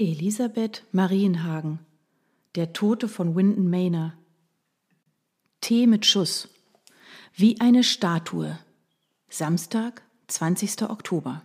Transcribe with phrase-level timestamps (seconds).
[0.00, 1.80] Elisabeth Marienhagen
[2.54, 4.12] Der Tote von Winton Manor
[5.60, 6.48] Tee mit Schuss
[7.34, 8.60] Wie eine Statue
[9.28, 10.82] Samstag, 20.
[10.82, 11.42] Oktober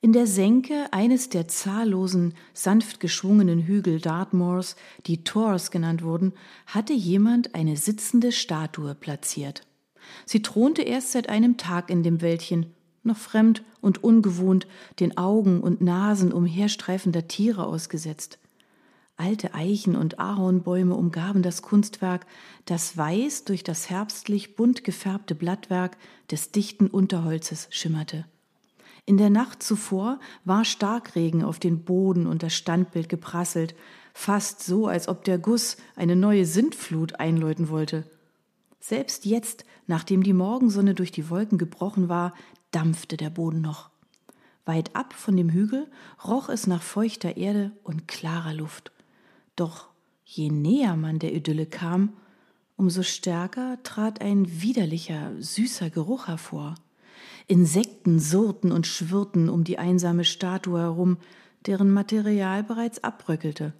[0.00, 4.74] In der Senke eines der zahllosen, sanft geschwungenen Hügel Dartmoors,
[5.04, 6.32] die Tors genannt wurden,
[6.64, 9.66] hatte jemand eine sitzende Statue platziert.
[10.24, 12.72] Sie thronte erst seit einem Tag in dem Wäldchen
[13.04, 14.66] noch fremd und ungewohnt,
[15.00, 18.38] den Augen und Nasen umherstreifender Tiere ausgesetzt.
[19.16, 22.26] Alte Eichen und Ahornbäume umgaben das Kunstwerk,
[22.64, 25.96] das weiß durch das herbstlich bunt gefärbte Blattwerk
[26.30, 28.24] des dichten Unterholzes schimmerte.
[29.06, 33.74] In der Nacht zuvor war Starkregen auf den Boden und das Standbild geprasselt,
[34.14, 38.04] fast so, als ob der Guss eine neue Sintflut einläuten wollte.
[38.80, 42.34] Selbst jetzt, nachdem die Morgensonne durch die Wolken gebrochen war,
[42.74, 43.90] dampfte der Boden noch.
[44.64, 45.86] Weit ab von dem Hügel
[46.24, 48.92] roch es nach feuchter Erde und klarer Luft.
[49.56, 49.88] Doch
[50.24, 52.14] je näher man der Idylle kam,
[52.76, 56.74] umso stärker trat ein widerlicher, süßer Geruch hervor.
[57.46, 61.18] Insekten surrten und schwirrten um die einsame Statue herum,
[61.66, 63.74] deren Material bereits abbröckelte.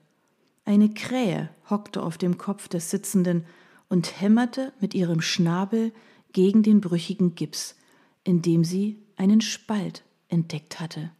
[0.67, 3.45] Eine Krähe hockte auf dem Kopf des Sitzenden
[3.89, 5.92] und hämmerte mit ihrem Schnabel
[6.33, 7.77] gegen den brüchigen Gips,
[8.25, 11.11] in dem sie einen Spalt entdeckt hatte.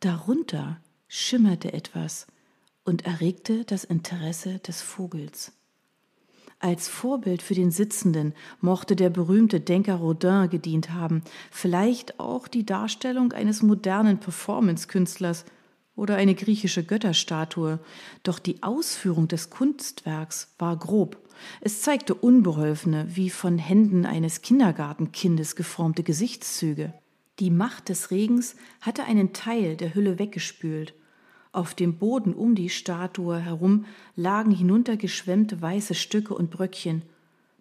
[0.00, 2.26] Darunter schimmerte etwas
[2.84, 5.52] und erregte das Interesse des Vogels.
[6.60, 12.66] Als Vorbild für den Sitzenden mochte der berühmte Denker Rodin gedient haben, vielleicht auch die
[12.66, 15.44] Darstellung eines modernen Performance-Künstlers
[15.94, 17.78] oder eine griechische Götterstatue,
[18.22, 21.27] doch die Ausführung des Kunstwerks war grob
[21.60, 26.92] es zeigte unbeholfene, wie von Händen eines Kindergartenkindes geformte Gesichtszüge.
[27.38, 30.94] Die Macht des Regens hatte einen Teil der Hülle weggespült.
[31.52, 33.86] Auf dem Boden um die Statue herum
[34.16, 37.02] lagen hinuntergeschwemmte weiße Stücke und Bröckchen.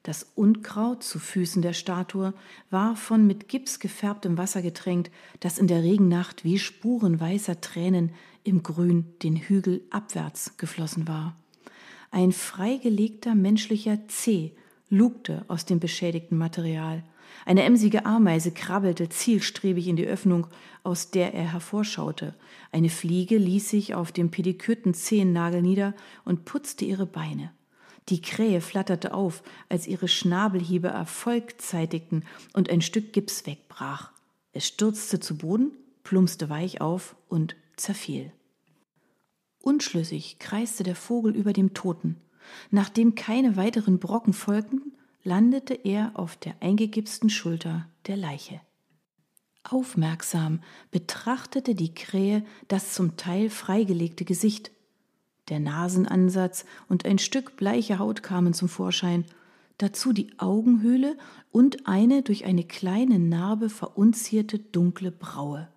[0.04, 2.34] Das Unkraut zu Füßen der Statue
[2.70, 8.12] war von mit Gips gefärbtem Wasser getränkt, das in der Regennacht wie Spuren weißer Tränen
[8.44, 11.36] im Grün den Hügel abwärts geflossen war.
[12.12, 14.54] Ein freigelegter menschlicher Zeh
[14.90, 17.04] lugte aus dem beschädigten Material.
[17.46, 20.48] Eine emsige Ameise krabbelte zielstrebig in die Öffnung,
[20.84, 22.34] aus der er hervorschaute.
[22.72, 25.94] Eine Fliege ließ sich auf dem pedikürten Zehennagel nieder
[26.26, 27.52] und putzte ihre Beine.
[28.10, 34.12] Die Krähe flatterte auf, als ihre Schnabelhiebe Erfolg zeitigten und ein Stück Gips wegbrach.
[34.54, 35.72] Es stürzte zu Boden,
[36.04, 38.32] plumpste weich auf und zerfiel.
[39.68, 42.16] Unschlüssig kreiste der Vogel über dem Toten.
[42.72, 44.94] Nachdem keine weiteren Brocken folgten,
[45.26, 48.62] landete er auf der eingegipsten Schulter der Leiche.
[49.64, 54.72] Aufmerksam betrachtete die Krähe das zum Teil freigelegte Gesicht.
[55.50, 59.26] Der Nasenansatz und ein Stück bleiche Haut kamen zum Vorschein,
[59.80, 61.18] dazu die Augenhöhle
[61.52, 65.68] und eine durch eine kleine Narbe verunzierte dunkle Braue.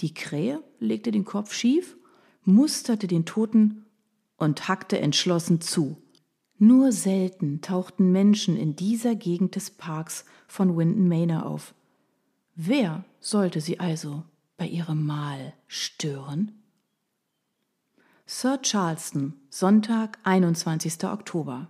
[0.00, 1.96] Die Krähe legte den Kopf schief
[2.44, 3.84] musterte den Toten
[4.36, 5.96] und hackte entschlossen zu.
[6.58, 11.74] Nur selten tauchten Menschen in dieser Gegend des Parks von Winton Manor auf.
[12.54, 14.22] Wer sollte sie also
[14.56, 16.52] bei ihrem Mahl stören?
[18.26, 21.04] Sir Charleston, Sonntag, 21.
[21.04, 21.68] Oktober.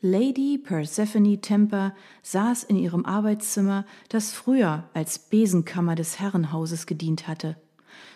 [0.00, 7.56] Lady Persephone Temper saß in ihrem Arbeitszimmer, das früher als Besenkammer des Herrenhauses gedient hatte.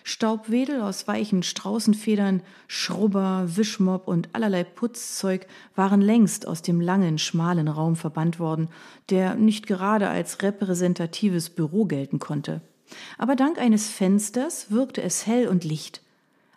[0.05, 7.69] Staubwedel aus weichen Straußenfedern, Schrubber, Wischmopp und allerlei Putzzeug waren längst aus dem langen, schmalen
[7.69, 8.69] Raum verbannt worden,
[9.11, 12.61] der nicht gerade als repräsentatives Büro gelten konnte.
[13.19, 16.03] Aber dank eines Fensters wirkte es hell und licht.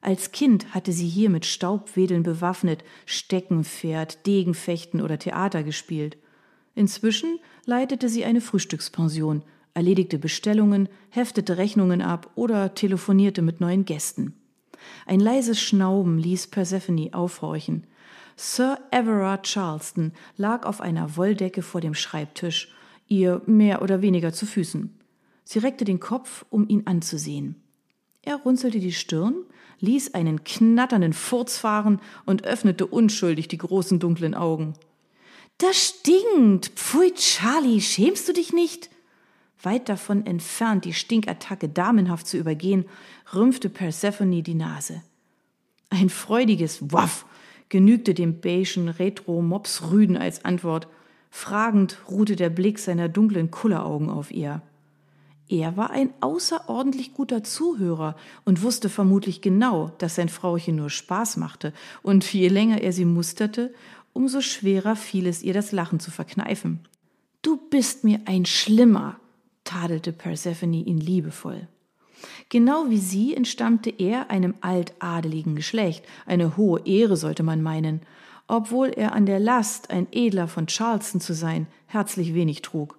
[0.01, 6.17] Als Kind hatte sie hier mit Staubwedeln bewaffnet, Steckenpferd, Degenfechten oder Theater gespielt.
[6.75, 9.43] Inzwischen leitete sie eine Frühstückspension–
[9.79, 14.33] erledigte Bestellungen, heftete Rechnungen ab oder telefonierte mit neuen Gästen.
[15.05, 17.87] Ein leises Schnauben ließ Persephone aufhorchen.
[18.35, 22.73] Sir Everard Charleston lag auf einer Wolldecke vor dem Schreibtisch,
[23.07, 24.99] ihr mehr oder weniger zu Füßen.
[25.45, 27.55] Sie reckte den Kopf, um ihn anzusehen.
[28.21, 29.45] Er runzelte die Stirn,
[29.79, 34.73] ließ einen knatternden Furz fahren und öffnete unschuldig die großen dunklen Augen.
[35.57, 36.67] Das stinkt!
[36.75, 38.89] Pfui, Charlie, schämst du dich nicht?
[39.61, 42.85] Weit davon entfernt, die Stinkattacke damenhaft zu übergehen,
[43.33, 45.01] rümpfte Persephone die Nase.
[45.89, 47.25] Ein freudiges Waff
[47.67, 50.87] genügte dem beigen Retro-Mops-Rüden als Antwort.
[51.29, 54.61] Fragend ruhte der Blick seiner dunklen Kulleraugen auf ihr.
[55.49, 58.15] Er war ein außerordentlich guter Zuhörer
[58.45, 61.73] und wusste vermutlich genau, dass sein Frauchen nur Spaß machte,
[62.03, 63.73] und je länger er sie musterte,
[64.13, 66.87] umso schwerer fiel es ihr, das Lachen zu verkneifen.
[67.41, 69.19] Du bist mir ein Schlimmer,
[69.69, 71.67] tadelte Persephone ihn liebevoll.
[72.49, 78.01] Genau wie sie entstammte er einem altadeligen Geschlecht, eine hohe Ehre sollte man meinen,
[78.47, 82.97] obwohl er an der Last, ein Edler von Charleston zu sein, herzlich wenig trug.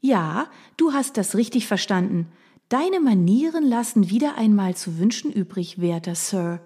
[0.00, 2.28] Ja, du hast das richtig verstanden.
[2.68, 6.60] Deine Manieren lassen wieder einmal zu wünschen übrig, werter Sir.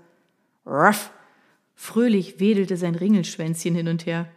[0.66, 1.12] Ruff!
[1.76, 4.28] Fröhlich wedelte sein Ringelschwänzchen hin und her.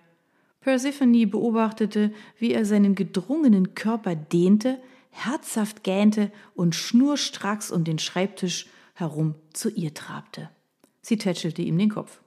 [0.62, 4.78] Persephone beobachtete, wie er seinen gedrungenen Körper dehnte,
[5.12, 10.50] herzhaft gähnte und schnurstracks um den Schreibtisch herum zu ihr trabte.
[11.02, 12.20] Sie tätschelte ihm den Kopf.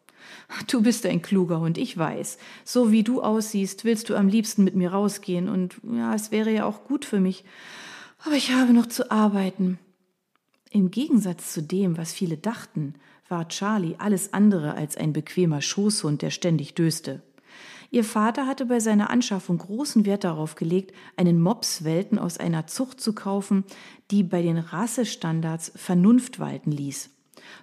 [0.69, 2.39] Du bist ein kluger Hund, ich weiß.
[2.65, 6.51] So wie du aussiehst, willst du am liebsten mit mir rausgehen, und ja, es wäre
[6.51, 7.45] ja auch gut für mich.
[8.25, 9.79] Aber ich habe noch zu arbeiten.
[10.71, 12.95] Im Gegensatz zu dem, was viele dachten,
[13.29, 17.23] war Charlie alles andere als ein bequemer Schoßhund, der ständig döste.
[17.95, 23.01] Ihr Vater hatte bei seiner Anschaffung großen Wert darauf gelegt, einen Mopswelten aus einer Zucht
[23.01, 23.63] zu kaufen,
[24.11, 27.11] die bei den Rassestandards Vernunft walten ließ.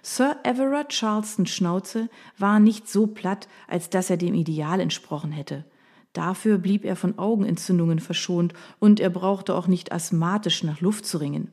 [0.00, 2.08] Sir Everard Charlestons Schnauze
[2.38, 5.66] war nicht so platt, als dass er dem Ideal entsprochen hätte.
[6.14, 11.18] Dafür blieb er von Augenentzündungen verschont und er brauchte auch nicht asthmatisch nach Luft zu
[11.18, 11.52] ringen.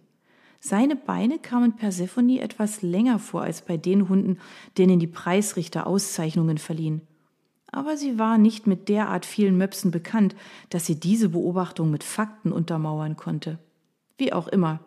[0.62, 4.38] Seine Beine kamen Persephone etwas länger vor als bei den Hunden,
[4.78, 7.02] denen die Preisrichter Auszeichnungen verliehen
[7.72, 10.36] aber sie war nicht mit derart vielen Möpsen bekannt,
[10.70, 13.60] dass sie diese Beobachtung mit Fakten untermauern konnte.
[14.18, 14.80] Wie auch immer,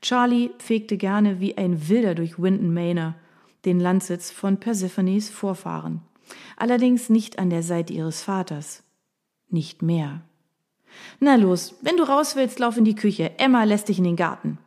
[0.00, 3.14] Charlie fegte gerne wie ein Wilder durch Winton Manor,
[3.64, 6.02] den Landsitz von Persephones Vorfahren.
[6.56, 8.82] Allerdings nicht an der Seite ihres Vaters.
[9.48, 10.22] Nicht mehr.
[11.20, 13.38] Na los, wenn du raus willst, lauf in die Küche.
[13.38, 14.58] Emma lässt dich in den Garten.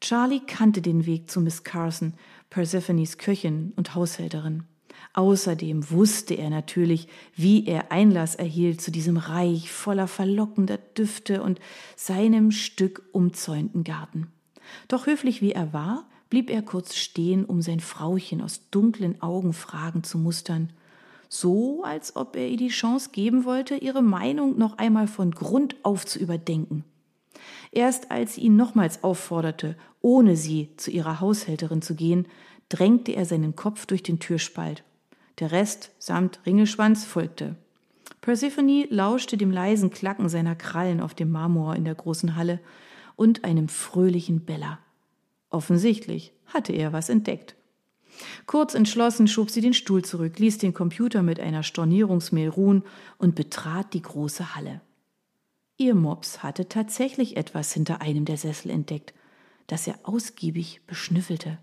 [0.00, 2.14] Charlie kannte den Weg zu Miss Carson,
[2.50, 4.64] Persephones Köchin und Haushälterin.
[5.14, 11.58] Außerdem wusste er natürlich, wie er Einlass erhielt zu diesem Reich voller verlockender Düfte und
[11.96, 14.30] seinem Stück umzäunten Garten.
[14.88, 19.52] Doch höflich wie er war, blieb er kurz stehen, um sein Frauchen aus dunklen Augen
[19.52, 20.72] fragend zu mustern,
[21.28, 25.76] so als ob er ihr die Chance geben wollte, ihre Meinung noch einmal von Grund
[25.82, 26.84] auf zu überdenken.
[27.72, 32.26] Erst als sie ihn nochmals aufforderte, ohne sie zu ihrer Haushälterin zu gehen,
[32.68, 34.84] drängte er seinen Kopf durch den Türspalt
[35.38, 37.56] der Rest samt Ringelschwanz folgte.
[38.22, 42.60] Persephone lauschte dem leisen Klacken seiner Krallen auf dem Marmor in der großen Halle
[43.16, 44.78] und einem fröhlichen Beller.
[45.50, 47.54] Offensichtlich hatte er was entdeckt.
[48.46, 52.82] Kurz entschlossen schob sie den Stuhl zurück, ließ den Computer mit einer Stornierungsmail ruhen
[53.18, 54.80] und betrat die große Halle.
[55.76, 59.12] Ihr Mops hatte tatsächlich etwas hinter einem der Sessel entdeckt,
[59.66, 61.58] das er ausgiebig beschnüffelte.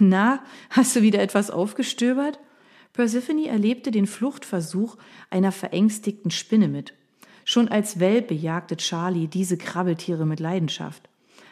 [0.00, 0.40] Na,
[0.70, 2.38] hast du wieder etwas aufgestöbert?
[2.92, 4.96] Persephone erlebte den Fluchtversuch
[5.30, 6.94] einer verängstigten Spinne mit.
[7.44, 11.08] Schon als Welpe jagte Charlie diese Krabbeltiere mit Leidenschaft.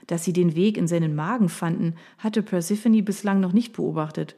[0.06, 4.36] Dass sie den Weg in seinen Magen fanden, hatte Persephone bislang noch nicht beobachtet.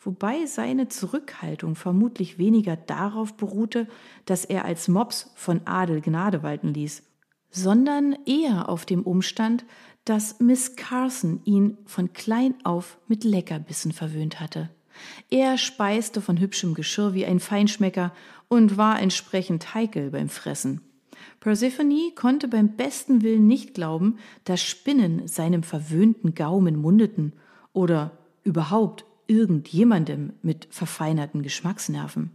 [0.00, 3.88] Wobei seine Zurückhaltung vermutlich weniger darauf beruhte,
[4.26, 7.02] dass er als Mops von Adel Gnade walten ließ,
[7.54, 9.64] sondern eher auf dem Umstand,
[10.04, 14.70] dass Miss Carson ihn von klein auf mit Leckerbissen verwöhnt hatte.
[15.30, 18.12] Er speiste von hübschem Geschirr wie ein Feinschmecker
[18.48, 20.80] und war entsprechend heikel beim Fressen.
[21.40, 27.34] Persephone konnte beim besten Willen nicht glauben, dass Spinnen seinem verwöhnten Gaumen mundeten
[27.72, 32.32] oder überhaupt irgendjemandem mit verfeinerten Geschmacksnerven.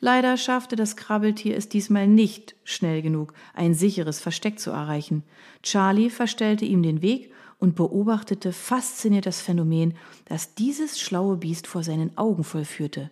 [0.00, 5.22] Leider schaffte das Krabbeltier es diesmal nicht schnell genug, ein sicheres Versteck zu erreichen.
[5.62, 11.82] Charlie verstellte ihm den Weg und beobachtete fasziniert das Phänomen, das dieses schlaue Biest vor
[11.82, 13.10] seinen Augen vollführte.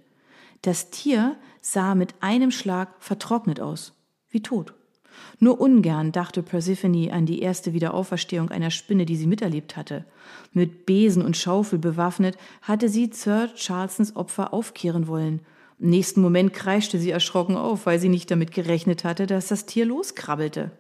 [0.63, 3.93] Das Tier sah mit einem Schlag vertrocknet aus,
[4.31, 4.75] wie tot.
[5.41, 10.05] Nur ungern dachte Persephone an die erste Wiederauferstehung einer Spinne, die sie miterlebt hatte.
[10.53, 15.41] Mit Besen und Schaufel bewaffnet hatte sie Sir Charlesons Opfer aufkehren wollen.
[15.79, 19.67] Im nächsten Moment kreischte sie erschrocken auf, weil sie nicht damit gerechnet hatte, dass das
[19.67, 20.73] Tier loskrabbelte.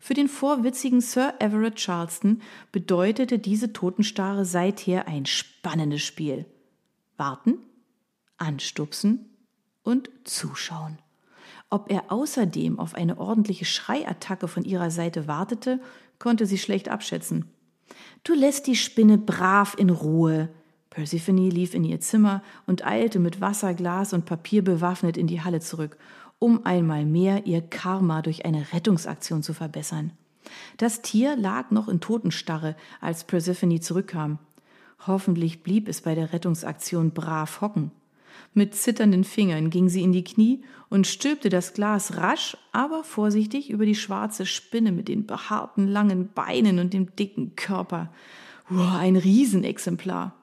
[0.00, 2.40] Für den vorwitzigen Sir Everett Charleston
[2.72, 6.46] bedeutete diese Totenstarre seither ein spannendes Spiel.
[7.16, 7.58] Warten,
[8.36, 9.26] anstupsen
[9.82, 10.98] und zuschauen.
[11.70, 15.80] Ob er außerdem auf eine ordentliche Schreiattacke von ihrer Seite wartete,
[16.18, 17.50] konnte sie schlecht abschätzen.
[18.24, 20.48] Du lässt die Spinne brav in Ruhe.
[20.90, 25.42] Persephone lief in ihr Zimmer und eilte mit Wasser, Glas und Papier bewaffnet in die
[25.42, 25.98] Halle zurück
[26.38, 30.12] um einmal mehr ihr Karma durch eine Rettungsaktion zu verbessern.
[30.76, 34.38] Das Tier lag noch in Totenstarre, als Persephone zurückkam.
[35.06, 37.90] Hoffentlich blieb es bei der Rettungsaktion brav hocken.
[38.54, 43.68] Mit zitternden Fingern ging sie in die Knie und stülpte das Glas rasch, aber vorsichtig
[43.68, 48.10] über die schwarze Spinne mit den behaarten langen Beinen und dem dicken Körper.
[48.68, 50.37] Wow, ein Riesenexemplar.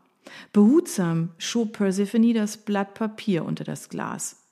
[0.53, 4.43] Behutsam schob Persephone das Blatt Papier unter das Glas.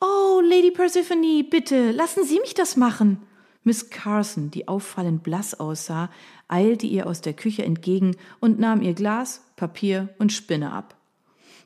[0.00, 3.22] Oh, Lady Persephone, bitte, lassen Sie mich das machen.
[3.64, 6.10] Miss Carson, die auffallend blass aussah,
[6.48, 10.96] eilte ihr aus der Küche entgegen und nahm ihr Glas, Papier und Spinne ab.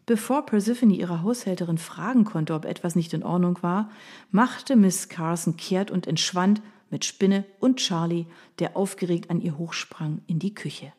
[0.04, 3.90] Bevor Persephone ihre Haushälterin fragen konnte, ob etwas nicht in Ordnung war,
[4.32, 8.26] machte Miss Carson kehrt und entschwand mit Spinne und Charlie,
[8.58, 10.92] der aufgeregt an ihr hochsprang, in die Küche.